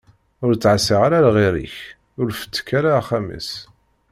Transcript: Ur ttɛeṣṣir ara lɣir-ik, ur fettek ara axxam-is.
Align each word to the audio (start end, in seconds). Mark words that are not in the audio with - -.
Ur 0.45 0.51
ttɛeṣṣir 0.53 1.01
ara 1.07 1.19
lɣir-ik, 1.27 1.75
ur 2.21 2.29
fettek 2.39 2.67
ara 2.77 2.91
axxam-is. 2.99 3.49